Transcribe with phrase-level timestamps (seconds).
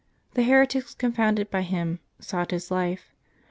[0.33, 3.13] The heretics, confounded by him, sought his life.